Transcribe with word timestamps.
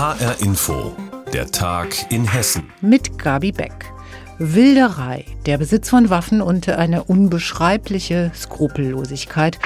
HR 0.00 0.40
Info, 0.40 0.96
der 1.30 1.50
Tag 1.50 2.10
in 2.10 2.24
Hessen. 2.24 2.72
Mit 2.80 3.18
Gabi 3.18 3.52
Beck. 3.52 3.92
Wilderei, 4.38 5.26
der 5.44 5.58
Besitz 5.58 5.90
von 5.90 6.08
Waffen 6.08 6.40
und 6.40 6.70
eine 6.70 7.04
unbeschreibliche 7.04 8.32
Skrupellosigkeit. 8.34 9.58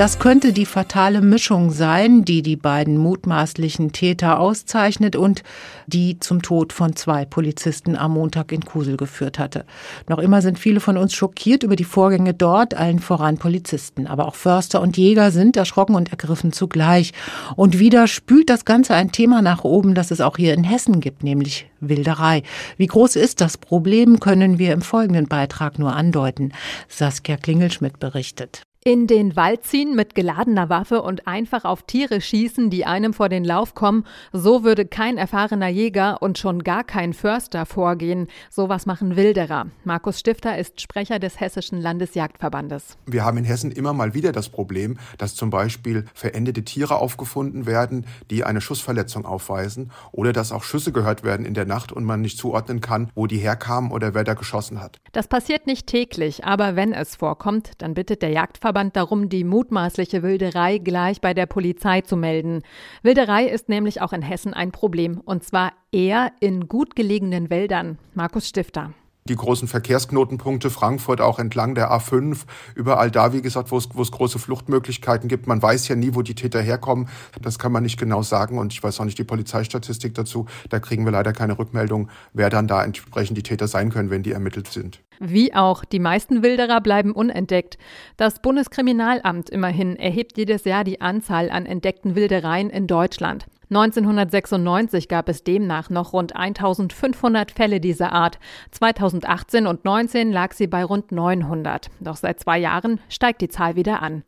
Das 0.00 0.18
könnte 0.18 0.54
die 0.54 0.64
fatale 0.64 1.20
Mischung 1.20 1.70
sein, 1.70 2.24
die 2.24 2.40
die 2.40 2.56
beiden 2.56 2.96
mutmaßlichen 2.96 3.92
Täter 3.92 4.40
auszeichnet 4.40 5.14
und 5.14 5.42
die 5.88 6.18
zum 6.18 6.40
Tod 6.40 6.72
von 6.72 6.96
zwei 6.96 7.26
Polizisten 7.26 7.96
am 7.96 8.14
Montag 8.14 8.50
in 8.50 8.64
Kusel 8.64 8.96
geführt 8.96 9.38
hatte. 9.38 9.66
Noch 10.08 10.18
immer 10.18 10.40
sind 10.40 10.58
viele 10.58 10.80
von 10.80 10.96
uns 10.96 11.12
schockiert 11.12 11.64
über 11.64 11.76
die 11.76 11.84
Vorgänge 11.84 12.32
dort, 12.32 12.72
allen 12.72 12.98
voran 12.98 13.36
Polizisten. 13.36 14.06
Aber 14.06 14.26
auch 14.26 14.36
Förster 14.36 14.80
und 14.80 14.96
Jäger 14.96 15.32
sind 15.32 15.58
erschrocken 15.58 15.94
und 15.94 16.10
ergriffen 16.10 16.54
zugleich. 16.54 17.12
Und 17.54 17.78
wieder 17.78 18.06
spült 18.06 18.48
das 18.48 18.64
Ganze 18.64 18.94
ein 18.94 19.12
Thema 19.12 19.42
nach 19.42 19.64
oben, 19.64 19.94
das 19.94 20.10
es 20.10 20.22
auch 20.22 20.38
hier 20.38 20.54
in 20.54 20.64
Hessen 20.64 21.00
gibt, 21.00 21.24
nämlich 21.24 21.66
Wilderei. 21.80 22.42
Wie 22.78 22.86
groß 22.86 23.16
ist 23.16 23.42
das 23.42 23.58
Problem, 23.58 24.18
können 24.18 24.58
wir 24.58 24.72
im 24.72 24.80
folgenden 24.80 25.28
Beitrag 25.28 25.78
nur 25.78 25.94
andeuten. 25.94 26.54
Saskia 26.88 27.36
Klingelschmidt 27.36 27.98
berichtet. 28.00 28.62
In 28.82 29.06
den 29.06 29.36
Wald 29.36 29.64
ziehen 29.64 29.94
mit 29.94 30.14
geladener 30.14 30.70
Waffe 30.70 31.02
und 31.02 31.26
einfach 31.26 31.66
auf 31.66 31.82
Tiere 31.82 32.22
schießen, 32.22 32.70
die 32.70 32.86
einem 32.86 33.12
vor 33.12 33.28
den 33.28 33.44
Lauf 33.44 33.74
kommen, 33.74 34.06
so 34.32 34.64
würde 34.64 34.86
kein 34.86 35.18
erfahrener 35.18 35.68
Jäger 35.68 36.22
und 36.22 36.38
schon 36.38 36.64
gar 36.64 36.82
kein 36.82 37.12
Förster 37.12 37.66
vorgehen. 37.66 38.28
Sowas 38.48 38.86
machen 38.86 39.16
Wilderer. 39.16 39.66
Markus 39.84 40.18
Stifter 40.18 40.56
ist 40.56 40.80
Sprecher 40.80 41.18
des 41.18 41.38
Hessischen 41.40 41.78
Landesjagdverbandes. 41.78 42.96
Wir 43.04 43.22
haben 43.22 43.36
in 43.36 43.44
Hessen 43.44 43.70
immer 43.70 43.92
mal 43.92 44.14
wieder 44.14 44.32
das 44.32 44.48
Problem, 44.48 44.96
dass 45.18 45.34
zum 45.34 45.50
Beispiel 45.50 46.06
verendete 46.14 46.64
Tiere 46.64 46.96
aufgefunden 46.96 47.66
werden, 47.66 48.06
die 48.30 48.44
eine 48.44 48.62
Schussverletzung 48.62 49.26
aufweisen 49.26 49.90
oder 50.10 50.32
dass 50.32 50.52
auch 50.52 50.62
Schüsse 50.62 50.90
gehört 50.90 51.22
werden 51.22 51.44
in 51.44 51.52
der 51.52 51.66
Nacht 51.66 51.92
und 51.92 52.04
man 52.04 52.22
nicht 52.22 52.38
zuordnen 52.38 52.80
kann, 52.80 53.10
wo 53.14 53.26
die 53.26 53.36
herkamen 53.36 53.90
oder 53.90 54.14
wer 54.14 54.24
da 54.24 54.32
geschossen 54.32 54.80
hat. 54.80 55.02
Das 55.12 55.28
passiert 55.28 55.66
nicht 55.66 55.86
täglich, 55.86 56.46
aber 56.46 56.76
wenn 56.76 56.94
es 56.94 57.16
vorkommt, 57.16 57.72
dann 57.76 57.92
bittet 57.92 58.22
der 58.22 58.30
Jagdverband 58.30 58.69
Landesverband 58.70 58.96
darum, 58.96 59.28
die 59.28 59.44
mutmaßliche 59.44 60.22
Wilderei 60.22 60.78
gleich 60.78 61.20
bei 61.20 61.34
der 61.34 61.46
Polizei 61.46 62.02
zu 62.02 62.16
melden. 62.16 62.62
Wilderei 63.02 63.46
ist 63.46 63.68
nämlich 63.68 64.00
auch 64.00 64.12
in 64.12 64.22
Hessen 64.22 64.54
ein 64.54 64.70
Problem, 64.70 65.20
und 65.24 65.44
zwar 65.44 65.72
eher 65.92 66.32
in 66.40 66.68
gut 66.68 66.94
gelegenen 66.94 67.50
Wäldern. 67.50 67.98
Markus 68.14 68.48
Stifter 68.48 68.92
die 69.28 69.36
großen 69.36 69.68
Verkehrsknotenpunkte, 69.68 70.70
Frankfurt 70.70 71.20
auch 71.20 71.38
entlang 71.38 71.76
der 71.76 71.92
A5, 71.92 72.38
überall 72.74 73.12
da, 73.12 73.32
wie 73.32 73.42
gesagt, 73.42 73.70
wo 73.70 73.76
es, 73.76 73.88
wo 73.92 74.02
es 74.02 74.10
große 74.10 74.40
Fluchtmöglichkeiten 74.40 75.28
gibt. 75.28 75.46
Man 75.46 75.62
weiß 75.62 75.86
ja 75.86 75.94
nie, 75.94 76.16
wo 76.16 76.22
die 76.22 76.34
Täter 76.34 76.60
herkommen. 76.60 77.08
Das 77.40 77.60
kann 77.60 77.70
man 77.70 77.84
nicht 77.84 77.96
genau 77.96 78.22
sagen 78.22 78.58
und 78.58 78.72
ich 78.72 78.82
weiß 78.82 78.98
auch 78.98 79.04
nicht 79.04 79.18
die 79.18 79.24
Polizeistatistik 79.24 80.14
dazu. 80.14 80.46
Da 80.68 80.80
kriegen 80.80 81.04
wir 81.04 81.12
leider 81.12 81.32
keine 81.32 81.56
Rückmeldung, 81.58 82.08
wer 82.32 82.50
dann 82.50 82.66
da 82.66 82.82
entsprechend 82.82 83.36
die 83.36 83.44
Täter 83.44 83.68
sein 83.68 83.90
können, 83.90 84.10
wenn 84.10 84.24
die 84.24 84.32
ermittelt 84.32 84.66
sind. 84.66 85.00
Wie 85.22 85.52
auch, 85.54 85.84
die 85.84 85.98
meisten 85.98 86.42
Wilderer 86.42 86.80
bleiben 86.80 87.12
unentdeckt. 87.12 87.76
Das 88.16 88.40
Bundeskriminalamt 88.40 89.50
immerhin 89.50 89.96
erhebt 89.96 90.38
jedes 90.38 90.64
Jahr 90.64 90.82
die 90.82 91.02
Anzahl 91.02 91.50
an 91.50 91.66
entdeckten 91.66 92.14
Wildereien 92.14 92.70
in 92.70 92.86
Deutschland. 92.86 93.44
1996 93.70 95.06
gab 95.06 95.28
es 95.28 95.44
demnach 95.44 95.90
noch 95.90 96.12
rund 96.12 96.34
1500 96.34 97.52
Fälle 97.52 97.80
dieser 97.80 98.10
Art. 98.10 98.40
2018 98.72 99.68
und 99.68 99.84
19 99.84 100.32
lag 100.32 100.52
sie 100.54 100.66
bei 100.66 100.82
rund 100.82 101.12
900. 101.12 101.88
Doch 102.00 102.16
seit 102.16 102.40
zwei 102.40 102.58
Jahren 102.58 102.98
steigt 103.08 103.40
die 103.40 103.48
Zahl 103.48 103.76
wieder 103.76 104.02
an. 104.02 104.24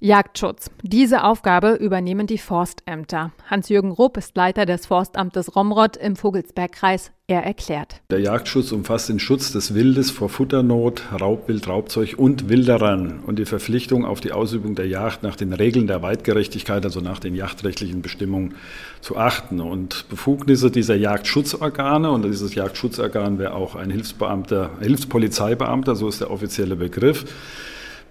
Jagdschutz. 0.00 0.70
Diese 0.82 1.24
Aufgabe 1.24 1.72
übernehmen 1.74 2.26
die 2.26 2.38
Forstämter. 2.38 3.32
Hans-Jürgen 3.50 3.90
Rupp 3.90 4.16
ist 4.16 4.34
Leiter 4.34 4.64
des 4.64 4.86
Forstamtes 4.86 5.54
Romrod 5.54 5.98
im 5.98 6.16
Vogelsbergkreis 6.16 7.12
er 7.28 7.42
erklärt. 7.42 8.02
Der 8.10 8.20
Jagdschutz 8.20 8.70
umfasst 8.70 9.08
den 9.08 9.18
Schutz 9.18 9.50
des 9.50 9.74
Wildes 9.74 10.12
vor 10.12 10.28
Futternot, 10.28 11.02
Raubwild, 11.20 11.66
Raubzeug 11.66 12.14
und 12.16 12.48
Wilderern 12.48 13.20
und 13.26 13.40
die 13.40 13.46
Verpflichtung 13.46 14.04
auf 14.04 14.20
die 14.20 14.30
Ausübung 14.30 14.76
der 14.76 14.86
Jagd 14.86 15.24
nach 15.24 15.34
den 15.34 15.52
Regeln 15.52 15.88
der 15.88 16.02
Weitgerechtigkeit, 16.02 16.84
also 16.84 17.00
nach 17.00 17.18
den 17.18 17.34
jagdrechtlichen 17.34 18.00
Bestimmungen 18.00 18.54
zu 19.00 19.16
achten. 19.16 19.60
Und 19.60 20.08
Befugnisse 20.08 20.70
dieser 20.70 20.96
Jagdschutzorgane, 20.96 22.10
und 22.10 22.22
dieses 22.22 22.54
Jagdschutzorgan 22.54 23.38
wäre 23.38 23.54
auch 23.54 23.74
ein 23.74 23.90
Hilfsbeamter, 23.90 24.70
Hilfspolizeibeamter, 24.80 25.96
so 25.96 26.08
ist 26.08 26.20
der 26.20 26.30
offizielle 26.30 26.76
Begriff, 26.76 27.24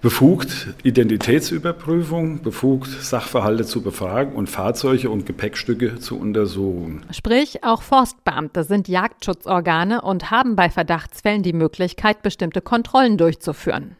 befugt, 0.01 0.67
Identitätsüberprüfung, 0.83 2.43
befugt, 2.43 2.89
Sachverhalte 2.89 3.65
zu 3.65 3.81
befragen 3.81 4.35
und 4.35 4.49
Fahrzeuge 4.49 5.09
und 5.09 5.25
Gepäckstücke 5.25 5.97
zu 5.97 6.19
untersuchen. 6.19 7.03
Sprich, 7.11 7.63
auch 7.63 7.81
Forstbeamte 7.81 8.63
sind 8.63 8.87
Jagdschutzorgane 8.87 10.01
und 10.01 10.29
haben 10.29 10.55
bei 10.55 10.69
Verdachtsfällen 10.69 11.41
die 11.41 11.53
Möglichkeit, 11.53 12.21
bestimmte 12.21 12.61
Kontrollen 12.61 13.17
durchzuführen. 13.17 13.95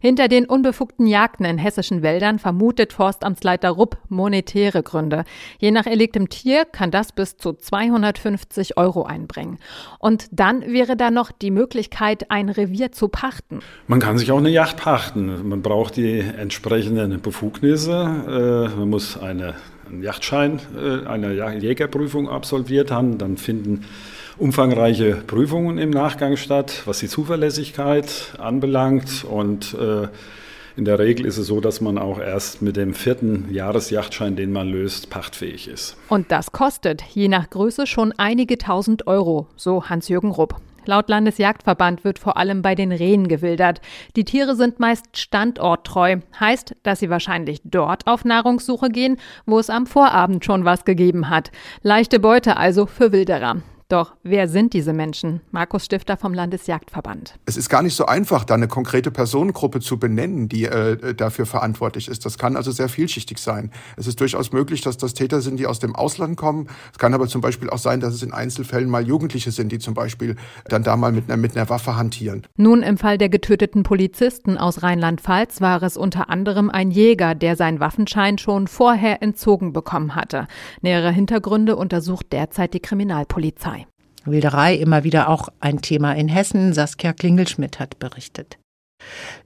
Hinter 0.00 0.28
den 0.28 0.46
unbefugten 0.46 1.06
Jagden 1.06 1.44
in 1.44 1.58
hessischen 1.58 2.02
Wäldern 2.02 2.38
vermutet 2.38 2.92
Forstamtsleiter 2.92 3.70
Rupp 3.70 3.98
monetäre 4.08 4.82
Gründe. 4.82 5.24
Je 5.58 5.70
nach 5.70 5.86
erlegtem 5.86 6.28
Tier 6.28 6.64
kann 6.64 6.90
das 6.90 7.12
bis 7.12 7.36
zu 7.36 7.52
250 7.52 8.76
Euro 8.76 9.04
einbringen. 9.04 9.58
Und 9.98 10.26
dann 10.32 10.62
wäre 10.62 10.96
da 10.96 11.10
noch 11.10 11.32
die 11.32 11.50
Möglichkeit, 11.50 12.30
ein 12.30 12.48
Revier 12.48 12.92
zu 12.92 13.08
pachten. 13.08 13.60
Man 13.86 14.00
kann 14.00 14.18
sich 14.18 14.32
auch 14.32 14.38
eine 14.38 14.50
Yacht 14.50 14.76
pachten. 14.76 15.48
Man 15.48 15.62
braucht 15.62 15.96
die 15.96 16.20
entsprechenden 16.20 17.20
Befugnisse. 17.20 18.70
Äh, 18.72 18.78
man 18.78 18.90
muss 18.90 19.18
eine, 19.18 19.54
einen 19.90 20.02
Yachtschein, 20.02 20.60
äh, 20.76 21.06
eine 21.06 21.34
Jägerprüfung 21.58 22.28
absolviert 22.28 22.90
haben. 22.90 23.18
Dann 23.18 23.36
finden 23.36 23.84
umfangreiche 24.38 25.16
Prüfungen 25.26 25.78
im 25.78 25.90
Nachgang 25.90 26.36
statt, 26.36 26.82
was 26.86 27.00
die 27.00 27.08
Zuverlässigkeit 27.08 28.34
anbelangt. 28.38 29.24
Und 29.24 29.74
äh, 29.74 30.08
in 30.76 30.84
der 30.84 30.98
Regel 30.98 31.26
ist 31.26 31.36
es 31.36 31.46
so, 31.46 31.60
dass 31.60 31.80
man 31.80 31.98
auch 31.98 32.18
erst 32.18 32.62
mit 32.62 32.76
dem 32.76 32.94
vierten 32.94 33.52
Jahresjachtschein, 33.52 34.36
den 34.36 34.52
man 34.52 34.68
löst, 34.68 35.10
pachtfähig 35.10 35.68
ist. 35.68 35.96
Und 36.08 36.32
das 36.32 36.52
kostet 36.52 37.02
je 37.02 37.28
nach 37.28 37.50
Größe 37.50 37.86
schon 37.86 38.12
einige 38.16 38.56
tausend 38.56 39.06
Euro, 39.06 39.46
so 39.56 39.84
Hans-Jürgen 39.88 40.30
Rupp. 40.30 40.56
Laut 40.86 41.08
Landesjagdverband 41.08 42.04
wird 42.04 42.18
vor 42.18 42.36
allem 42.36 42.62
bei 42.62 42.74
den 42.74 42.92
Rehen 42.92 43.28
gewildert. 43.28 43.80
Die 44.16 44.24
Tiere 44.24 44.56
sind 44.56 44.80
meist 44.80 45.16
standorttreu, 45.16 46.18
heißt, 46.38 46.76
dass 46.82 47.00
sie 47.00 47.10
wahrscheinlich 47.10 47.60
dort 47.64 48.06
auf 48.06 48.24
Nahrungssuche 48.24 48.88
gehen, 48.88 49.16
wo 49.46 49.58
es 49.58 49.70
am 49.70 49.86
Vorabend 49.86 50.44
schon 50.44 50.64
was 50.64 50.84
gegeben 50.84 51.30
hat. 51.30 51.50
Leichte 51.82 52.20
Beute 52.20 52.56
also 52.56 52.86
für 52.86 53.12
Wilderer. 53.12 53.56
Doch 53.90 54.14
wer 54.22 54.46
sind 54.46 54.72
diese 54.72 54.92
Menschen? 54.92 55.40
Markus 55.50 55.84
Stifter 55.84 56.16
vom 56.16 56.32
Landesjagdverband. 56.32 57.34
Es 57.46 57.56
ist 57.56 57.68
gar 57.68 57.82
nicht 57.82 57.96
so 57.96 58.06
einfach, 58.06 58.44
da 58.44 58.54
eine 58.54 58.68
konkrete 58.68 59.10
Personengruppe 59.10 59.80
zu 59.80 59.98
benennen, 59.98 60.48
die 60.48 60.66
äh, 60.66 61.12
dafür 61.12 61.44
verantwortlich 61.44 62.06
ist. 62.06 62.24
Das 62.24 62.38
kann 62.38 62.54
also 62.54 62.70
sehr 62.70 62.88
vielschichtig 62.88 63.38
sein. 63.38 63.72
Es 63.96 64.06
ist 64.06 64.20
durchaus 64.20 64.52
möglich, 64.52 64.80
dass 64.80 64.96
das 64.96 65.14
Täter 65.14 65.40
sind, 65.40 65.58
die 65.58 65.66
aus 65.66 65.80
dem 65.80 65.96
Ausland 65.96 66.36
kommen. 66.36 66.68
Es 66.92 67.00
kann 67.00 67.14
aber 67.14 67.26
zum 67.26 67.40
Beispiel 67.40 67.68
auch 67.68 67.78
sein, 67.78 67.98
dass 67.98 68.14
es 68.14 68.22
in 68.22 68.32
Einzelfällen 68.32 68.88
mal 68.88 69.04
Jugendliche 69.04 69.50
sind, 69.50 69.72
die 69.72 69.80
zum 69.80 69.94
Beispiel 69.94 70.36
dann 70.66 70.84
da 70.84 70.96
mal 70.96 71.10
mit 71.10 71.24
einer, 71.24 71.36
mit 71.36 71.56
einer 71.56 71.68
Waffe 71.68 71.96
hantieren. 71.96 72.46
Nun, 72.56 72.84
im 72.84 72.96
Fall 72.96 73.18
der 73.18 73.28
getöteten 73.28 73.82
Polizisten 73.82 74.56
aus 74.56 74.84
Rheinland-Pfalz 74.84 75.60
war 75.60 75.82
es 75.82 75.96
unter 75.96 76.30
anderem 76.30 76.70
ein 76.70 76.92
Jäger, 76.92 77.34
der 77.34 77.56
seinen 77.56 77.80
Waffenschein 77.80 78.38
schon 78.38 78.68
vorher 78.68 79.20
entzogen 79.20 79.72
bekommen 79.72 80.14
hatte. 80.14 80.46
Nähere 80.80 81.10
Hintergründe 81.10 81.74
untersucht 81.74 82.26
derzeit 82.30 82.72
die 82.72 82.80
Kriminalpolizei. 82.80 83.79
Wilderei 84.24 84.74
immer 84.74 85.04
wieder 85.04 85.28
auch 85.28 85.48
ein 85.60 85.80
Thema 85.80 86.12
in 86.12 86.28
Hessen. 86.28 86.72
Saskia 86.72 87.12
Klingelschmidt 87.12 87.80
hat 87.80 87.98
berichtet. 87.98 88.59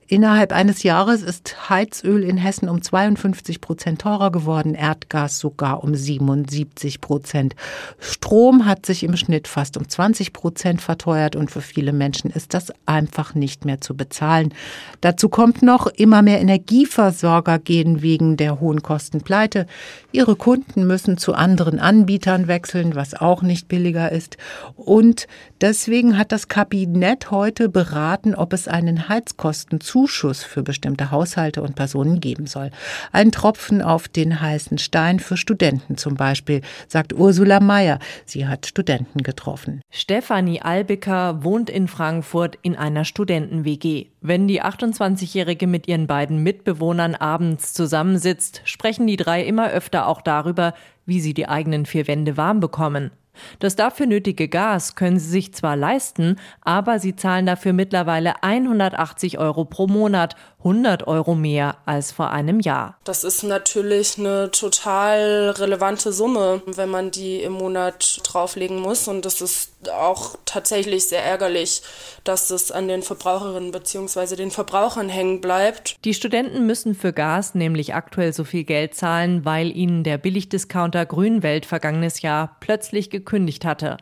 Innerhalb 0.07 0.53
eines 0.53 0.83
Jahres 0.83 1.23
ist 1.23 1.71
Heizöl 1.71 2.23
in 2.25 2.37
Hessen 2.37 2.69
um 2.69 2.83
52 2.83 3.61
Prozent 3.61 4.03
teurer 4.03 4.31
geworden, 4.31 4.75
Erdgas 4.75 5.39
sogar 5.39 5.83
um 5.83 5.95
77 5.95 7.01
Prozent. 7.01 7.57
Strom 7.99 8.67
hat 8.67 8.85
sich 8.85 9.03
im 9.03 9.17
Schnitt 9.17 9.49
fast 9.49 9.79
um 9.79 9.89
20 9.89 10.35
Prozent 10.35 10.83
verteuert 10.83 11.37
und 11.37 11.51
für 11.51 11.63
viele 11.63 11.95
Menschen 11.95 12.31
ist 12.31 12.53
das 12.53 12.73
einfach 12.85 13.35
nicht 13.35 13.65
mehr 13.65 13.81
zu 13.81 13.97
bezahlen. 13.97 14.53
Dazu 15.01 15.31
kommt 15.31 15.63
noch, 15.63 15.87
immer 15.87 16.21
mehr 16.21 16.41
Energieversorger 16.41 17.59
gehen 17.59 18.03
wegen 18.03 18.37
der 18.37 18.61
hohen 18.61 18.83
Kosten 18.83 19.23
pleite. 19.23 19.67
Ihre 20.13 20.37
Kunden 20.37 20.87
müssen 20.87 21.17
zu 21.17 21.33
anderen 21.33 21.79
Anbietern 21.79 22.47
wechseln, 22.47 22.95
was 22.95 23.15
auch 23.15 23.41
nicht 23.41 23.69
billiger 23.69 24.13
ist. 24.13 24.37
Und 24.77 25.27
deswegen 25.65 26.19
hat 26.19 26.31
das 26.31 26.49
Kabinett 26.49 27.31
heute 27.31 27.71
beraten, 27.71 28.35
ob 28.35 28.53
es 28.53 28.69
einen 28.69 29.09
Heizkosten 29.09 29.81
Zuschuss 29.81 30.45
für 30.45 30.63
bestimmte 30.63 31.11
Haushalte 31.11 31.63
und 31.63 31.75
Personen 31.75 32.21
geben 32.21 32.47
soll. 32.47 32.71
Ein 33.13 33.33
Tropfen 33.33 33.81
auf 33.81 34.07
den 34.07 34.43
heißen 34.43 34.77
Stein 34.77 35.21
für 35.21 35.39
Studenten 35.39 35.97
zum 35.97 36.17
Beispiel, 36.17 36.61
sagt 36.87 37.15
Ursula 37.15 37.61
Mayer. 37.61 37.99
Sie 38.27 38.47
hat 38.47 38.67
Studenten 38.67 39.23
getroffen. 39.23 39.81
Stefanie 39.91 40.61
Albecker 40.61 41.43
wohnt 41.43 41.71
in 41.71 41.89
Frankfurt 41.89 42.59
in 42.61 42.77
einer 42.77 43.07
Studenten-WG. 43.07 44.09
Wenn 44.21 44.47
die 44.47 44.63
28-Jährige 44.63 45.67
mit 45.67 45.89
ihren 45.89 46.07
beiden 46.07 46.43
Mitbewohnern 46.43 47.15
abends 47.15 47.73
zusammensitzt, 47.73 48.61
sprechen 48.67 49.07
die 49.07 49.17
drei 49.17 49.43
immer 49.43 49.71
öfter 49.71 50.09
auch 50.09 50.21
darüber, 50.21 50.75
wie 51.07 51.21
sie 51.21 51.33
die 51.33 51.49
eigenen 51.49 51.87
vier 51.87 52.07
Wände 52.07 52.37
warm 52.37 52.61
bekommen. 52.61 53.13
Das 53.59 53.77
dafür 53.77 54.07
nötige 54.07 54.49
Gas 54.49 54.95
können 54.95 55.19
sie 55.19 55.29
sich 55.29 55.55
zwar 55.55 55.77
leisten, 55.77 56.37
aber 56.63 56.99
sie 56.99 57.17
zahlen 57.17 57.47
dafür 57.47 57.73
mittlerweile 57.73 58.43
180 58.43 59.39
Euro 59.39 59.65
pro 59.65 59.87
Monat, 59.87 60.37
100 60.59 61.07
Euro 61.07 61.35
mehr 61.35 61.77
als 61.85 62.11
vor 62.11 62.31
einem 62.31 62.61
Jahr. 62.61 62.97
Das 63.05 63.23
ist 63.23 63.43
natürlich 63.43 64.19
eine 64.19 64.51
total 64.51 65.51
relevante 65.51 66.13
Summe, 66.13 66.63
wenn 66.67 66.89
man 66.89 67.11
die 67.11 67.43
im 67.43 67.53
Monat 67.53 68.21
drauflegen 68.25 68.81
muss. 68.81 69.07
Und 69.07 69.27
das 69.27 69.43
ist 69.43 69.74
auch 69.91 70.37
tatsächlich 70.45 71.09
sehr 71.09 71.25
ärgerlich, 71.25 71.83
dass 72.25 72.49
das 72.49 72.71
an 72.71 72.89
den 72.89 73.03
Verbraucherinnen 73.03 73.71
bzw. 73.71 74.37
den 74.37 74.51
Verbrauchern 74.51 75.09
hängen 75.09 75.41
bleibt. 75.41 75.97
Die 76.05 76.15
Studenten 76.15 76.67
müssen 76.67 76.95
für 76.95 77.13
Gas 77.13 77.55
nämlich 77.55 77.95
aktuell 77.95 78.33
so 78.33 78.45
viel 78.45 78.65
Geld 78.65 78.95
zahlen, 78.95 79.45
weil 79.45 79.77
ihnen 79.77 80.05
der 80.05 80.19
Billigdiscounter 80.19 81.07
Grünwelt 81.07 81.67
vergangenes 81.67 82.23
Jahr 82.23 82.57
plötzlich 82.61 83.11
gekündigt 83.11 83.65
hatte. 83.65 83.97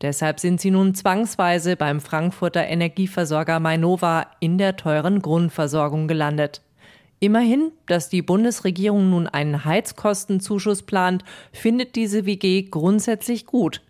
Deshalb 0.00 0.40
sind 0.40 0.60
sie 0.60 0.70
nun 0.70 0.94
zwangsweise 0.94 1.76
beim 1.76 2.00
Frankfurter 2.00 2.66
Energieversorger 2.66 3.60
Mainova 3.60 4.26
in 4.40 4.58
der 4.58 4.76
teuren 4.76 5.22
Grundversorgung 5.22 6.06
gelandet. 6.08 6.62
Immerhin, 7.18 7.72
dass 7.86 8.10
die 8.10 8.20
Bundesregierung 8.20 9.08
nun 9.08 9.26
einen 9.26 9.64
Heizkostenzuschuss 9.64 10.82
plant, 10.82 11.24
findet 11.50 11.96
diese 11.96 12.26
WG 12.26 12.64
grundsätzlich 12.64 13.46
gut. 13.46 13.80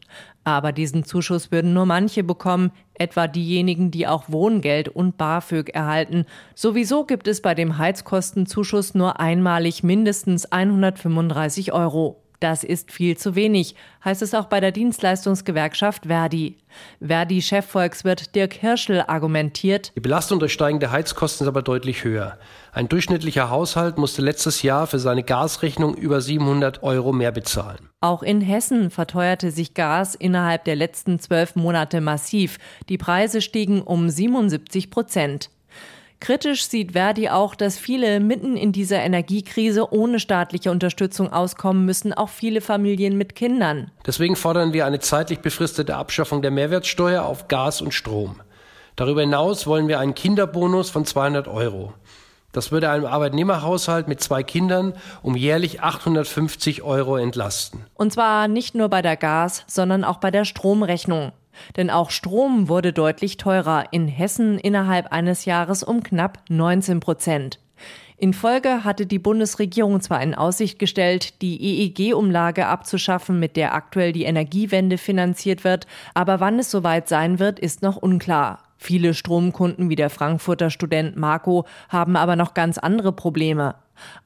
Aber 0.45 0.73
diesen 0.73 1.05
Zuschuss 1.05 1.51
würden 1.51 1.73
nur 1.73 1.87
manche 1.87 2.23
bekommen, 2.23 2.73
etwa 2.95 3.27
diejenigen, 3.27 3.91
die 3.91 4.07
auch 4.07 4.25
Wohngeld 4.29 4.89
und 4.89 5.17
BAföG 5.17 5.71
erhalten. 5.75 6.25
Sowieso 6.55 7.05
gibt 7.05 7.29
es 7.29 7.43
bei 7.43 7.55
dem 7.55 7.79
Heizkostenzuschuss 7.79 8.95
nur 8.95 9.21
einmalig 9.21 9.83
mindestens 9.83 10.51
135 10.51 11.73
Euro. 11.73 12.23
Das 12.41 12.65
ist 12.65 12.93
viel 12.93 13.17
zu 13.17 13.35
wenig, 13.35 13.75
heißt 14.05 14.23
es 14.23 14.35
auch 14.35 14.47
bei 14.47 14.61
der 14.61 14.73
Dienstleistungsgewerkschaft 14.73 16.07
Verdi. 16.07 16.59
Verdi-Chefvolkswirt 17.01 18.35
Dirk 18.35 18.55
Hirschel 18.55 19.03
argumentiert, 19.07 19.93
Die 19.97 20.01
Belastung 20.01 20.39
durch 20.39 20.53
steigende 20.53 20.91
Heizkosten 20.91 21.45
ist 21.45 21.49
aber 21.49 21.63
deutlich 21.63 22.05
höher. 22.05 22.39
Ein 22.73 22.89
durchschnittlicher 22.89 23.49
Haushalt 23.49 23.97
musste 23.97 24.21
letztes 24.21 24.63
Jahr 24.63 24.87
für 24.87 24.99
seine 24.99 25.23
Gasrechnung 25.23 25.95
über 25.95 26.21
700 26.21 26.83
Euro 26.83 27.13
mehr 27.13 27.33
bezahlen. 27.33 27.89
Auch 28.03 28.23
in 28.23 28.43
Hessen 28.43 28.91
verteuerte 28.91 29.51
sich 29.51 29.73
Gas 29.75 30.15
innerhalb 30.15 30.65
der 30.65 30.77
letzten 30.77 31.19
zwölf 31.19 31.57
Monate 31.57 32.01
massiv. 32.01 32.59
Die 32.89 32.99
Preise 32.99 33.41
stiegen 33.41 33.81
um 33.81 34.11
77 34.11 34.91
Prozent. 34.91 35.51
Kritisch 36.21 36.67
sieht 36.67 36.93
Verdi 36.93 37.29
auch, 37.29 37.55
dass 37.55 37.79
viele 37.79 38.21
mitten 38.21 38.57
in 38.57 38.73
dieser 38.73 39.03
Energiekrise 39.03 39.93
ohne 39.93 40.19
staatliche 40.19 40.71
Unterstützung 40.71 41.33
auskommen 41.33 41.85
müssen, 41.85 42.13
auch 42.13 42.31
viele 42.31 42.61
Familien 42.61 43.19
mit 43.19 43.35
Kindern. 43.35 43.91
Deswegen 44.07 44.37
fordern 44.37 44.73
wir 44.73 44.87
eine 44.87 44.99
zeitlich 44.99 45.41
befristete 45.41 45.97
Abschaffung 45.97 46.43
der 46.43 46.51
Mehrwertsteuer 46.51 47.23
auf 47.23 47.49
Gas 47.49 47.81
und 47.81 47.93
Strom. 47.93 48.41
Darüber 48.97 49.21
hinaus 49.21 49.67
wollen 49.67 49.89
wir 49.89 50.01
einen 50.01 50.15
Kinderbonus 50.15 50.89
von 50.89 51.05
200 51.05 51.49
Euro. 51.49 51.93
Das 52.53 52.73
würde 52.73 52.89
einem 52.89 53.05
Arbeitnehmerhaushalt 53.05 54.09
mit 54.09 54.23
zwei 54.23 54.43
Kindern 54.43 54.95
um 55.23 55.37
jährlich 55.37 55.83
850 55.83 56.83
Euro 56.83 57.19
entlasten. 57.19 57.85
Und 57.93 58.15
zwar 58.15 58.49
nicht 58.49 58.75
nur 58.75 58.89
bei 58.89 59.03
der 59.03 59.19
Gas, 59.19 59.65
sondern 59.67 60.05
auch 60.05 60.17
bei 60.17 60.31
der 60.31 60.47
Stromrechnung. 60.47 61.33
Denn 61.77 61.91
auch 61.91 62.11
Strom 62.11 62.69
wurde 62.69 62.93
deutlich 62.93 63.37
teurer, 63.37 63.85
in 63.91 64.09
Hessen 64.09 64.59
innerhalb 64.59 65.13
eines 65.13 65.45
Jahres 65.45 65.83
um 65.83 66.03
knapp 66.03 66.43
19 66.49 67.01
Prozent. 67.01 67.61
In 68.19 68.33
Folge 68.33 68.83
hatte 68.83 69.05
die 69.05 69.19
Bundesregierung 69.19 70.01
zwar 70.01 70.23
in 70.23 70.35
Aussicht 70.35 70.79
gestellt, 70.79 71.43
die 71.43 71.61
EEG-Umlage 71.61 72.67
abzuschaffen, 72.67 73.39
mit 73.39 73.57
der 73.57 73.75
aktuell 73.75 74.13
die 74.13 74.25
Energiewende 74.25 74.97
finanziert 74.97 75.65
wird, 75.65 75.87
aber 76.15 76.41
wann 76.41 76.59
es 76.59 76.71
soweit 76.71 77.09
sein 77.09 77.39
wird, 77.39 77.59
ist 77.59 77.83
noch 77.83 77.97
unklar. 77.97 78.61
Viele 78.79 79.13
Stromkunden 79.13 79.91
wie 79.91 79.97
der 79.97 80.09
Frankfurter 80.09 80.71
Student 80.71 81.17
Marco 81.17 81.67
haben 81.91 82.17
aber 82.17 82.37
noch 82.37 82.55
ganz 82.55 82.79
andere 82.79 83.13
Probleme. 83.13 83.75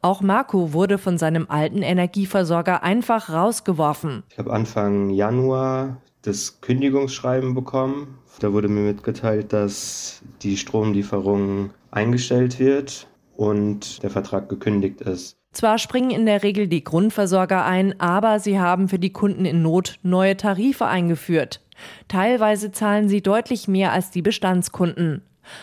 Auch 0.02 0.20
Marco 0.20 0.72
wurde 0.72 0.98
von 0.98 1.18
seinem 1.18 1.46
alten 1.48 1.82
Energieversorger 1.82 2.82
einfach 2.82 3.30
rausgeworfen. 3.30 4.22
Ich 4.30 4.38
habe 4.38 4.52
Anfang 4.52 5.10
Januar 5.10 5.96
das 6.22 6.60
Kündigungsschreiben 6.60 7.54
bekommen. 7.54 8.18
Da 8.40 8.52
wurde 8.52 8.68
mir 8.68 8.82
mitgeteilt, 8.82 9.52
dass 9.52 10.22
die 10.42 10.56
Stromlieferung 10.56 11.70
eingestellt 11.90 12.58
wird 12.58 13.06
und 13.36 14.02
der 14.02 14.10
Vertrag 14.10 14.48
gekündigt 14.48 15.00
ist. 15.00 15.36
Zwar 15.52 15.78
springen 15.78 16.10
in 16.10 16.26
der 16.26 16.42
Regel 16.42 16.68
die 16.68 16.84
Grundversorger 16.84 17.64
ein, 17.64 17.98
aber 18.00 18.38
sie 18.38 18.60
haben 18.60 18.88
für 18.88 19.00
die 19.00 19.12
Kunden 19.12 19.44
in 19.44 19.62
Not 19.62 19.98
neue 20.02 20.36
Tarife 20.36 20.86
eingeführt. 20.86 21.60
Teilweise 22.06 22.70
zahlen 22.70 23.08
sie 23.08 23.22
deutlich 23.22 23.66
mehr 23.66 23.92
als 23.92 24.10
die 24.10 24.22
Bestandskunden. 24.22 25.22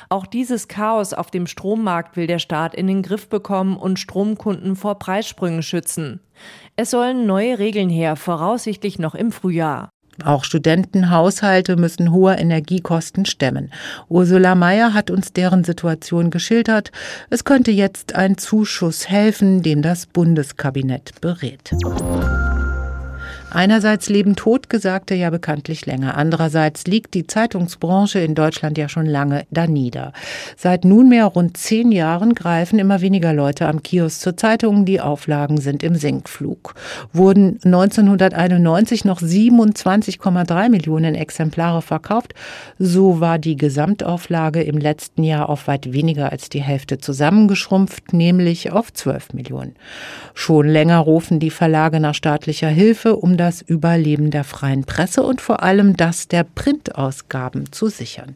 Auch 0.09 0.25
dieses 0.25 0.67
Chaos 0.67 1.13
auf 1.13 1.31
dem 1.31 1.47
Strommarkt 1.47 2.17
will 2.17 2.27
der 2.27 2.39
Staat 2.39 2.75
in 2.75 2.87
den 2.87 3.01
Griff 3.01 3.29
bekommen 3.29 3.77
und 3.77 3.99
Stromkunden 3.99 4.75
vor 4.75 4.99
Preissprüngen 4.99 5.63
schützen. 5.63 6.19
Es 6.75 6.91
sollen 6.91 7.25
neue 7.25 7.59
Regeln 7.59 7.89
her, 7.89 8.15
voraussichtlich 8.15 8.99
noch 8.99 9.15
im 9.15 9.31
Frühjahr. 9.31 9.89
Auch 10.23 10.43
Studentenhaushalte 10.43 11.75
müssen 11.75 12.11
hohe 12.11 12.33
Energiekosten 12.35 13.25
stemmen. 13.25 13.71
Ursula 14.09 14.55
Mayer 14.55 14.93
hat 14.93 15.11
uns 15.11 15.33
deren 15.33 15.63
Situation 15.63 16.29
geschildert. 16.29 16.91
Es 17.29 17.43
könnte 17.43 17.71
jetzt 17.71 18.15
ein 18.15 18.37
Zuschuss 18.37 19.09
helfen, 19.09 19.61
den 19.61 19.81
das 19.81 20.05
Bundeskabinett 20.05 21.21
berät. 21.21 21.71
Einerseits 23.49 24.09
leben 24.09 24.35
Totgesagte 24.35 25.15
ja 25.15 25.29
bekanntlich 25.29 25.85
länger. 25.85 26.17
Andererseits 26.17 26.85
liegt 26.85 27.13
die 27.13 27.27
Zeitungsbranche 27.27 28.19
in 28.19 28.35
Deutschland 28.35 28.77
ja 28.77 28.89
schon 28.89 29.05
lange 29.05 29.45
danieder. 29.51 30.11
Seit 30.57 30.83
nunmehr 30.83 31.25
rund 31.25 31.55
zehn 31.55 31.93
Jahren 31.93 32.35
greifen 32.35 32.77
immer 32.77 32.99
weniger 32.99 33.31
Leute 33.31 33.67
am 33.67 33.81
Kiosk 33.81 34.19
zur 34.19 34.35
Zeitung. 34.35 34.83
Die 34.83 34.99
Auflagen 34.99 35.61
sind 35.61 35.81
im 35.81 35.95
Sinkflug. 35.95 36.75
Wurden 37.13 37.57
1991 37.63 39.05
noch 39.05 39.21
27,3 39.21 40.69
Millionen 40.69 41.15
Exemplare 41.15 41.81
verkauft, 41.81 42.33
so 42.79 43.21
war 43.21 43.39
die 43.39 43.55
Gesamtauflage 43.55 44.61
im 44.61 44.77
letzten 44.77 45.23
Jahr 45.23 45.47
auf 45.47 45.67
weit 45.67 45.93
weniger 45.93 46.33
als 46.33 46.49
die 46.49 46.61
Hälfte 46.61 46.97
zusammengeschrumpft, 46.97 48.11
nämlich 48.11 48.73
auf 48.73 48.91
12 48.91 49.33
Millionen. 49.33 49.75
Schon 50.33 50.67
länger 50.67 50.99
rufen 50.99 51.39
die 51.39 51.49
Verlage 51.49 52.01
nach 52.01 52.13
staatlicher 52.13 52.67
Hilfe, 52.67 53.15
um 53.15 53.36
das 53.37 53.61
Überleben 53.61 54.31
der 54.31 54.43
freien 54.43 54.83
Presse 54.83 55.23
und 55.23 55.41
vor 55.41 55.63
allem 55.63 55.95
das 55.95 56.27
der 56.27 56.43
Printausgaben 56.43 57.71
zu 57.71 57.87
sichern. 57.87 58.35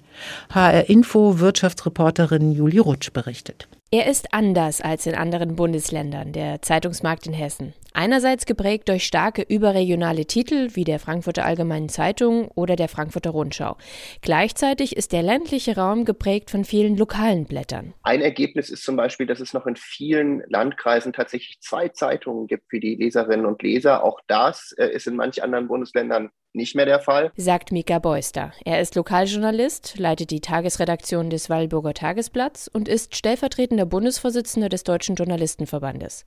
HR 0.49 0.89
Info 0.89 1.39
Wirtschaftsreporterin 1.39 2.51
Julie 2.51 2.81
Rutsch 2.81 3.11
berichtet. 3.11 3.67
Er 3.93 4.09
ist 4.09 4.33
anders 4.33 4.79
als 4.79 5.05
in 5.05 5.15
anderen 5.15 5.57
Bundesländern, 5.57 6.31
der 6.31 6.61
Zeitungsmarkt 6.61 7.27
in 7.27 7.33
Hessen. 7.33 7.73
Einerseits 7.93 8.45
geprägt 8.45 8.87
durch 8.87 9.03
starke 9.03 9.41
überregionale 9.41 10.23
Titel 10.23 10.69
wie 10.75 10.85
der 10.85 10.97
Frankfurter 10.97 11.43
Allgemeinen 11.43 11.89
Zeitung 11.89 12.47
oder 12.55 12.77
der 12.77 12.87
Frankfurter 12.87 13.31
Rundschau. 13.31 13.75
Gleichzeitig 14.21 14.95
ist 14.95 15.11
der 15.11 15.23
ländliche 15.23 15.75
Raum 15.75 16.05
geprägt 16.05 16.51
von 16.51 16.63
vielen 16.63 16.95
lokalen 16.95 17.43
Blättern. 17.43 17.93
Ein 18.03 18.21
Ergebnis 18.21 18.69
ist 18.69 18.85
zum 18.85 18.95
Beispiel, 18.95 19.25
dass 19.25 19.41
es 19.41 19.51
noch 19.53 19.67
in 19.67 19.75
vielen 19.75 20.41
Landkreisen 20.47 21.11
tatsächlich 21.11 21.59
zwei 21.59 21.89
Zeitungen 21.89 22.47
gibt 22.47 22.69
für 22.69 22.79
die 22.79 22.95
Leserinnen 22.95 23.45
und 23.45 23.61
Leser. 23.61 24.05
Auch 24.05 24.21
das 24.27 24.73
äh, 24.77 24.87
ist 24.87 25.05
in 25.05 25.17
manch 25.17 25.43
anderen 25.43 25.67
Bundesländern 25.67 26.29
nicht 26.53 26.75
mehr 26.75 26.85
der 26.85 26.99
Fall. 26.99 27.31
Sagt 27.37 27.71
Mika 27.71 27.99
Beuster. 27.99 28.51
Er 28.65 28.81
ist 28.81 28.95
Lokaljournalist, 28.95 29.97
leitet 29.97 30.31
die 30.31 30.41
Tagesredaktion 30.41 31.29
des 31.29 31.49
Wallburger 31.49 31.93
Tagesblatts 31.93 32.67
und 32.67 32.87
ist 32.87 33.15
stellvertretender 33.15 33.85
Bundesvorsitzender 33.85 34.69
des 34.69 34.83
Deutschen 34.83 35.15
Journalistenverbandes. 35.15 36.25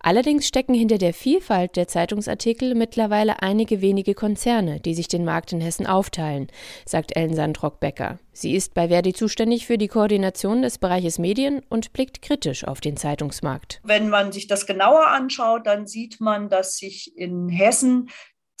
Allerdings 0.00 0.46
stecken 0.48 0.74
hinter 0.74 0.98
der 0.98 1.14
Vielfalt 1.14 1.76
der 1.76 1.88
Zeitungsartikel 1.88 2.74
mittlerweile 2.74 3.42
einige 3.42 3.80
wenige 3.80 4.14
Konzerne, 4.14 4.80
die 4.80 4.94
sich 4.94 5.08
den 5.08 5.24
Markt 5.24 5.52
in 5.52 5.60
Hessen 5.60 5.86
aufteilen, 5.86 6.48
sagt 6.84 7.16
Ellen 7.16 7.34
Sandrock-Becker. 7.34 8.18
Sie 8.34 8.56
ist 8.56 8.72
bei 8.72 8.88
Verdi 8.88 9.12
zuständig 9.12 9.66
für 9.66 9.76
die 9.76 9.88
Koordination 9.88 10.62
des 10.62 10.78
Bereiches 10.78 11.18
Medien 11.18 11.62
und 11.68 11.92
blickt 11.92 12.22
kritisch 12.22 12.66
auf 12.66 12.80
den 12.80 12.96
Zeitungsmarkt. 12.96 13.80
Wenn 13.84 14.08
man 14.08 14.32
sich 14.32 14.46
das 14.46 14.66
genauer 14.66 15.08
anschaut, 15.08 15.66
dann 15.66 15.86
sieht 15.86 16.20
man, 16.20 16.48
dass 16.48 16.76
sich 16.76 17.12
in 17.16 17.50
Hessen 17.50 18.08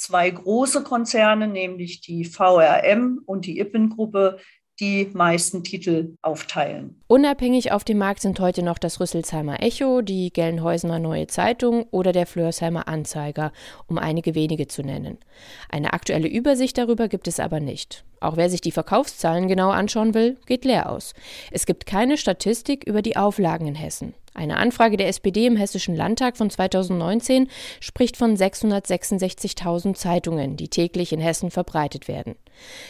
zwei 0.02 0.30
große 0.30 0.82
Konzerne, 0.82 1.46
nämlich 1.46 2.00
die 2.00 2.24
VRM 2.24 3.20
und 3.24 3.46
die 3.46 3.60
Ippen-Gruppe, 3.60 4.38
die 4.80 5.08
meisten 5.12 5.62
Titel 5.62 6.16
aufteilen. 6.22 7.00
Unabhängig 7.06 7.72
auf 7.72 7.84
dem 7.84 7.98
Markt 7.98 8.20
sind 8.20 8.40
heute 8.40 8.62
noch 8.62 8.78
das 8.78 8.98
Rüsselsheimer 8.98 9.62
Echo, 9.62 10.02
die 10.02 10.32
Gelnhäusener 10.32 10.98
Neue 10.98 11.28
Zeitung 11.28 11.84
oder 11.90 12.12
der 12.12 12.26
Flörsheimer 12.26 12.88
Anzeiger, 12.88 13.52
um 13.86 13.98
einige 13.98 14.34
wenige 14.34 14.66
zu 14.66 14.82
nennen. 14.82 15.18
Eine 15.68 15.92
aktuelle 15.92 16.28
Übersicht 16.28 16.78
darüber 16.78 17.08
gibt 17.08 17.28
es 17.28 17.38
aber 17.38 17.60
nicht. 17.60 18.04
Auch 18.22 18.36
wer 18.36 18.48
sich 18.48 18.60
die 18.60 18.72
Verkaufszahlen 18.72 19.48
genau 19.48 19.70
anschauen 19.70 20.14
will, 20.14 20.36
geht 20.46 20.64
leer 20.64 20.90
aus. 20.90 21.12
Es 21.50 21.66
gibt 21.66 21.86
keine 21.86 22.16
Statistik 22.16 22.84
über 22.84 23.02
die 23.02 23.16
Auflagen 23.16 23.66
in 23.66 23.74
Hessen. 23.74 24.14
Eine 24.34 24.56
Anfrage 24.56 24.96
der 24.96 25.08
SPD 25.08 25.46
im 25.46 25.56
Hessischen 25.56 25.94
Landtag 25.94 26.38
von 26.38 26.48
2019 26.48 27.48
spricht 27.80 28.16
von 28.16 28.34
666.000 28.34 29.94
Zeitungen, 29.94 30.56
die 30.56 30.68
täglich 30.68 31.12
in 31.12 31.20
Hessen 31.20 31.50
verbreitet 31.50 32.08
werden. 32.08 32.36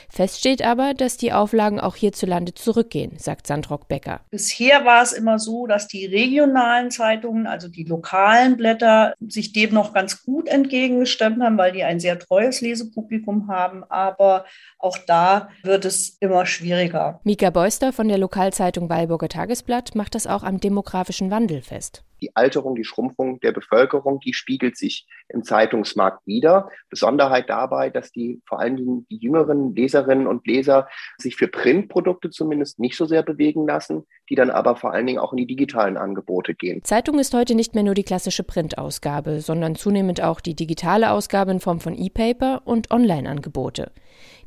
Fest 0.09 0.39
steht 0.39 0.63
aber, 0.65 0.95
dass 0.95 1.17
die 1.17 1.33
Auflagen 1.33 1.81
auch 1.81 1.97
hierzulande 1.97 2.55
zurückgehen, 2.55 3.19
sagt 3.19 3.47
Sandrock 3.47 3.89
Becker. 3.89 4.21
Bisher 4.31 4.85
war 4.85 5.03
es 5.03 5.13
immer 5.13 5.39
so, 5.39 5.67
dass 5.67 5.89
die 5.89 6.07
regionalen 6.07 6.91
Zeitungen, 6.91 7.47
also 7.47 7.69
die 7.69 7.85
lokalen 7.85 8.57
Blätter, 8.57 9.15
sich 9.21 9.53
dem 9.53 9.75
noch 9.75 9.93
ganz 9.93 10.23
gut 10.25 10.49
entgegengestemmt 10.49 11.43
haben, 11.43 11.59
weil 11.59 11.73
die 11.73 11.83
ein 11.83 12.01
sehr 12.01 12.19
treues 12.19 12.61
Lesepublikum 12.61 13.49
haben. 13.49 13.83
Aber 13.85 14.45
auch 14.79 14.99
da 15.07 15.22
wird 15.63 15.85
es 15.85 16.17
immer 16.21 16.47
schwieriger. 16.47 17.21
Mika 17.25 17.51
Beuster 17.51 17.93
von 17.93 18.09
der 18.09 18.19
Lokalzeitung 18.19 18.89
Weilburger 18.89 19.29
Tagesblatt 19.29 19.95
macht 19.95 20.15
das 20.15 20.27
auch 20.27 20.43
am 20.43 20.61
demografischen 20.61 21.31
Wandel 21.31 21.63
fest 21.63 22.05
die 22.23 22.35
Alterung, 22.37 22.77
die 22.77 22.85
Schrumpfung 22.85 23.41
der 23.41 23.53
Bevölkerung, 23.53 24.21
die 24.21 24.33
spiegelt 24.33 24.77
sich 24.77 25.07
im 25.29 25.43
Zeitungsmarkt 25.43 26.27
wieder. 26.27 26.71
Besonderheit 26.89 27.51
dabei, 27.51 27.91
dass 27.91 28.13
die 28.13 28.41
vor 28.47 28.61
allen 28.61 28.77
Dingen 28.77 29.07
die 29.11 29.19
jüngeren 29.19 29.75
Leserinnen 29.75 30.27
und 30.27 30.47
Leser 30.47 30.89
sich 31.19 31.37
für 31.37 31.49
Printprodukte 31.49 32.31
zumindest 32.31 32.79
nicht 32.79 32.97
so 32.97 33.05
sehr 33.05 33.23
bewegen 33.23 33.67
lassen, 33.67 34.05
die 34.31 34.37
dann 34.37 34.51
aber 34.51 34.77
vor 34.77 34.93
allen 34.93 35.07
Dingen 35.07 35.19
auch 35.19 35.33
in 35.33 35.39
die 35.39 35.47
digitalen 35.47 35.97
Angebote 35.97 36.55
gehen. 36.55 36.83
Zeitung 36.85 37.19
ist 37.19 37.35
heute 37.35 37.55
nicht 37.55 37.75
mehr 37.75 37.83
nur 37.83 37.95
die 37.95 38.05
klassische 38.05 38.45
Printausgabe, 38.45 39.41
sondern 39.41 39.75
zunehmend 39.75 40.23
auch 40.23 40.41
die 40.41 40.55
digitale 40.55 41.11
Ausgabe 41.11 41.51
in 41.51 41.61
Form 41.61 41.81
von 41.81 41.95
E-Paper 41.95 42.63
und 42.65 42.91
Online-Angebote. 42.91 43.91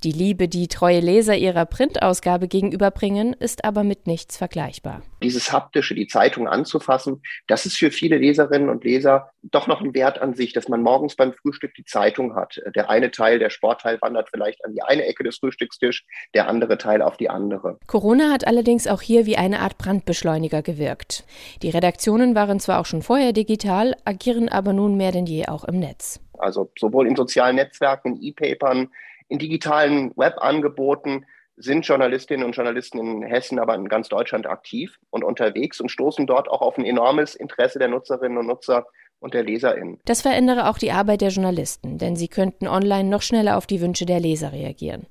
Die 0.04 0.12
Liebe, 0.12 0.48
die 0.48 0.68
treue 0.68 1.00
Leser 1.00 1.36
ihrer 1.36 1.66
Printausgabe 1.66 2.48
gegenüberbringen, 2.48 3.34
ist 3.34 3.66
aber 3.66 3.84
mit 3.84 4.08
nichts 4.08 4.38
vergleichbar. 4.38 5.02
Dieses 5.24 5.52
haptische, 5.52 5.96
die 5.96 6.08
Zeitung 6.08 6.48
anzufassen, 6.48 7.24
das 7.48 7.66
ist 7.66 7.78
für 7.78 7.92
viele 7.92 8.18
Leserinnen 8.18 8.70
und 8.70 8.84
Leser 8.84 9.32
doch 9.42 9.68
noch 9.68 9.82
ein 9.82 9.94
Wert 9.94 10.22
an 10.22 10.34
sich, 10.34 10.54
dass 10.54 10.68
man 10.68 10.82
morgens 10.82 11.16
beim 11.16 11.34
Frühstück 11.34 11.74
die 11.76 11.86
Zeitung 11.86 12.36
hat. 12.36 12.62
Der 12.76 12.90
eine 12.90 13.12
Teil, 13.12 13.40
der 13.40 13.50
Sportteil 13.50 14.02
wandert 14.02 14.30
vielleicht 14.30 14.64
an 14.66 14.74
die 14.74 14.82
eine 14.82 15.06
Ecke 15.06 15.24
des 15.24 15.38
Frühstückstisch, 15.38 16.06
der 16.34 16.48
andere 16.48 16.78
Teil 16.78 17.02
auf 17.02 17.18
die 17.18 17.30
andere. 17.30 17.80
Corona 17.88 18.32
hat 18.32 18.48
allerdings 18.48 18.88
auch 18.88 19.02
hier 19.02 19.26
wie 19.26 19.38
eine 19.38 19.60
Art 19.60 19.78
Brandbeschleuniger 19.78 20.62
gewirkt. 20.62 21.26
Die 21.62 21.70
Redaktionen 21.70 22.36
waren 22.36 22.60
zwar 22.60 22.80
auch 22.80 22.86
schon 22.86 23.02
vorher 23.02 23.34
digital, 23.34 23.96
agieren 24.06 24.50
aber 24.50 24.74
nun 24.74 24.98
mehr 24.98 25.12
denn 25.12 25.26
je 25.26 25.48
auch 25.48 25.64
im 25.64 25.80
Netz. 25.80 26.20
Also 26.38 26.72
sowohl 26.78 27.08
in 27.08 27.16
sozialen 27.16 27.56
Netzwerken, 27.56 28.20
E-Papern, 28.22 28.90
in 29.28 29.40
digitalen 29.40 30.12
Webangeboten 30.16 31.26
sind 31.58 31.88
Journalistinnen 31.88 32.46
und 32.46 32.56
Journalisten 32.56 33.00
in 33.00 33.24
Hessen, 33.24 33.60
aber 33.60 33.76
in 33.76 33.88
ganz 33.88 34.10
Deutschland 34.10 34.46
aktiv 34.46 35.00
und 35.10 35.24
unterwegs 35.24 35.80
und 35.80 35.90
stoßen 35.90 36.28
dort 36.28 36.50
auch 36.50 36.62
auf 36.62 36.78
ein 36.78 36.86
enormes 36.86 37.36
Interesse 37.36 37.80
der 37.80 37.88
Nutzerinnen 37.88 38.38
und 38.38 38.48
Nutzer 38.48 38.86
und 39.20 39.34
der 39.34 39.44
LeserInnen. 39.44 40.00
Das 40.06 40.22
verändere 40.22 40.70
auch 40.70 40.78
die 40.78 40.92
Arbeit 40.92 41.22
der 41.22 41.30
Journalisten, 41.30 41.98
denn 41.98 42.16
sie 42.16 42.28
könnten 42.28 42.68
online 42.68 43.10
noch 43.10 43.22
schneller 43.22 43.58
auf 43.58 43.68
die 43.68 43.82
Wünsche 43.82 44.06
der 44.06 44.20
Leser 44.20 44.52
reagieren. 44.52 45.08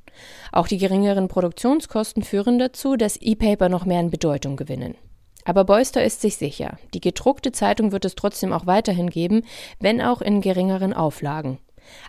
Auch 0.52 0.68
die 0.68 0.78
geringeren 0.78 1.28
Produktionskosten 1.28 2.23
führen 2.23 2.59
dazu, 2.59 2.97
dass 2.97 3.16
E-Paper 3.21 3.68
noch 3.68 3.87
mehr 3.87 3.99
an 3.99 4.11
Bedeutung 4.11 4.56
gewinnen. 4.56 4.97
Aber 5.47 5.64
Beuster 5.64 6.04
ist 6.04 6.21
sich 6.21 6.37
sicher, 6.37 6.78
die 6.94 7.00
gedruckte 7.00 7.52
Zeitung 7.52 7.92
wird 7.92 8.04
es 8.04 8.14
trotzdem 8.14 8.52
auch 8.52 8.66
weiterhin 8.66 9.11
geben, 9.11 9.42
wenn 9.78 10.00
auch 10.00 10.23
in 10.23 10.40
geringeren 10.40 10.94
Auflagen. 10.94 11.59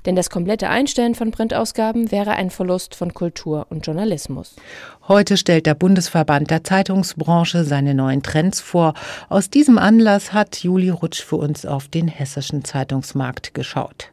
Denn 0.05 0.15
das 0.15 0.29
komplette 0.29 0.69
Einstellen 0.69 1.15
von 1.15 1.31
Printausgaben 1.31 2.11
wäre 2.11 2.31
ein 2.31 2.49
Verlust 2.49 2.95
von 2.95 3.13
Kultur 3.13 3.67
und 3.69 3.85
Journalismus. 3.85 4.55
Heute 5.07 5.37
stellt 5.37 5.65
der 5.65 5.75
Bundesverband 5.75 6.49
der 6.49 6.63
Zeitungsbranche 6.63 7.63
seine 7.63 7.93
neuen 7.93 8.23
Trends 8.23 8.59
vor. 8.59 8.93
Aus 9.29 9.49
diesem 9.49 9.77
Anlass 9.77 10.33
hat 10.33 10.57
Juli 10.63 10.89
Rutsch 10.89 11.21
für 11.21 11.37
uns 11.37 11.65
auf 11.65 11.87
den 11.87 12.07
hessischen 12.07 12.63
Zeitungsmarkt 12.63 13.53
geschaut. 13.53 14.11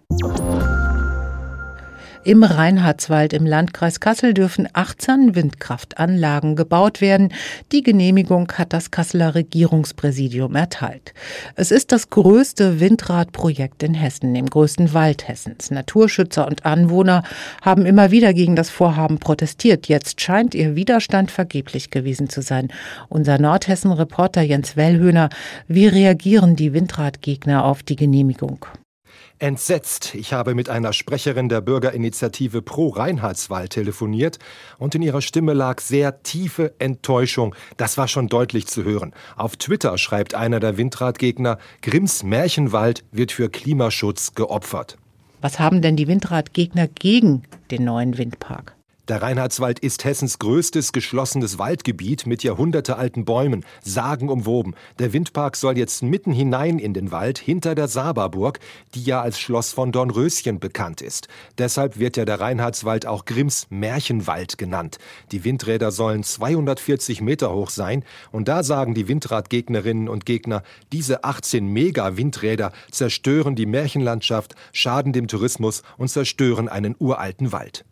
Im 2.24 2.44
Reinhardswald 2.44 3.32
im 3.32 3.46
Landkreis 3.46 3.98
Kassel 3.98 4.32
dürfen 4.32 4.68
18 4.72 5.34
Windkraftanlagen 5.34 6.54
gebaut 6.54 7.00
werden. 7.00 7.32
Die 7.72 7.82
Genehmigung 7.82 8.52
hat 8.52 8.72
das 8.72 8.92
Kasseler 8.92 9.34
Regierungspräsidium 9.34 10.54
erteilt. 10.54 11.14
Es 11.56 11.72
ist 11.72 11.90
das 11.90 12.10
größte 12.10 12.78
Windradprojekt 12.78 13.82
in 13.82 13.94
Hessen, 13.94 14.34
dem 14.34 14.46
größten 14.46 14.94
Wald 14.94 15.26
Hessens. 15.26 15.72
Naturschützer 15.72 16.46
und 16.46 16.64
Anwohner 16.64 17.24
haben 17.60 17.86
immer 17.86 18.12
wieder 18.12 18.32
gegen 18.34 18.54
das 18.54 18.70
Vorhaben 18.70 19.18
protestiert. 19.18 19.88
Jetzt 19.88 20.20
scheint 20.20 20.54
ihr 20.54 20.76
Widerstand 20.76 21.32
vergeblich 21.32 21.90
gewesen 21.90 22.28
zu 22.28 22.40
sein. 22.40 22.68
Unser 23.08 23.38
Nordhessen-Reporter 23.38 24.42
Jens 24.42 24.76
Wellhöhner, 24.76 25.28
wie 25.66 25.88
reagieren 25.88 26.54
die 26.54 26.72
Windradgegner 26.72 27.64
auf 27.64 27.82
die 27.82 27.96
Genehmigung? 27.96 28.64
Entsetzt. 29.42 30.14
Ich 30.14 30.32
habe 30.32 30.54
mit 30.54 30.68
einer 30.68 30.92
Sprecherin 30.92 31.49
der 31.49 31.61
Bürgerinitiative 31.61 32.62
Pro 32.62 32.90
Reinhardswald 32.90 33.70
telefoniert 33.70 34.38
und 34.78 34.94
in 34.94 35.02
ihrer 35.02 35.20
Stimme 35.20 35.52
lag 35.52 35.80
sehr 35.80 36.22
tiefe 36.22 36.75
Enttäuschung. 36.78 37.52
Das 37.76 37.99
war 37.99 38.06
schon 38.06 38.28
deutlich 38.28 38.68
zu 38.68 38.84
hören. 38.84 39.12
Auf 39.37 39.56
Twitter 39.56 39.99
schreibt 39.99 40.37
einer 40.37 40.61
der 40.61 40.76
Windradgegner, 40.76 41.58
Grimms 41.82 42.22
Märchenwald 42.22 43.02
wird 43.11 43.32
für 43.32 43.49
Klimaschutz 43.49 44.37
geopfert. 44.37 44.96
Was 45.40 45.58
haben 45.58 45.82
denn 45.82 45.96
die 45.96 46.06
Windradgegner 46.06 46.87
gegen 46.87 47.42
den 47.72 47.84
neuen 47.84 48.18
Windpark? 48.18 48.76
Der 49.12 49.21
Reinhardswald 49.21 49.78
ist 49.78 50.07
Hessens 50.07 50.38
größtes 50.38 50.92
geschlossenes 50.92 51.59
Waldgebiet 51.59 52.26
mit 52.26 52.42
jahrhundertealten 52.42 53.26
Bäumen, 53.26 53.62
sagenumwoben. 53.85 54.75
Der 54.99 55.12
Windpark 55.12 55.57
soll 55.57 55.76
jetzt 55.76 56.02
mitten 56.02 56.33
hinein 56.33 56.78
in 56.78 56.95
den 56.95 57.11
Wald 57.11 57.37
hinter 57.37 57.75
der 57.75 57.88
Saberburg, 57.88 58.59
die 58.95 59.02
ja 59.04 59.21
als 59.21 59.38
Schloss 59.38 59.75
von 59.75 59.92
Dornröschen 59.92 60.61
bekannt 60.61 61.02
ist. 61.02 61.28
Deshalb 61.59 61.99
wird 61.99 62.16
ja 62.16 62.25
der 62.25 62.40
Reinhardswald 62.40 63.04
auch 63.04 63.26
Grimms 63.26 63.66
Märchenwald 63.69 64.57
genannt. 64.57 64.97
Die 65.31 65.45
Windräder 65.45 65.90
sollen 65.90 66.23
240 66.23 67.21
Meter 67.21 67.52
hoch 67.52 67.69
sein 67.69 68.07
und 68.31 68.49
da 68.49 68.62
sagen 68.62 68.95
die 68.95 69.09
Windradgegnerinnen 69.09 70.09
und 70.09 70.25
Gegner, 70.25 70.62
diese 70.90 71.23
18 71.23 71.66
Mega-Windräder 71.66 72.73
zerstören 72.90 73.57
die 73.57 73.66
Märchenlandschaft, 73.66 74.54
schaden 74.73 75.12
dem 75.12 75.28
Tourismus 75.28 75.83
und 75.99 76.09
zerstören 76.09 76.71
einen 76.71 76.97
uralten 76.99 77.52
Wald. 77.52 77.85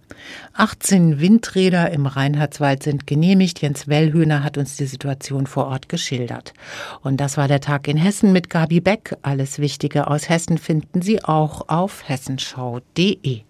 18 0.54 1.20
Windräder 1.20 1.90
im 1.90 2.06
Reinhardswald 2.06 2.82
sind 2.82 3.06
genehmigt. 3.06 3.60
Jens 3.60 3.88
Wellhöhner 3.88 4.42
hat 4.42 4.58
uns 4.58 4.76
die 4.76 4.86
Situation 4.86 5.46
vor 5.46 5.66
Ort 5.66 5.88
geschildert. 5.88 6.52
Und 7.02 7.18
das 7.18 7.36
war 7.36 7.48
der 7.48 7.60
Tag 7.60 7.88
in 7.88 7.96
Hessen 7.96 8.32
mit 8.32 8.50
Gabi 8.50 8.80
Beck. 8.80 9.16
Alles 9.22 9.58
Wichtige 9.58 10.08
aus 10.08 10.28
Hessen 10.28 10.58
finden 10.58 11.02
Sie 11.02 11.24
auch 11.24 11.68
auf 11.68 12.08
hessenschau.de. 12.08 13.42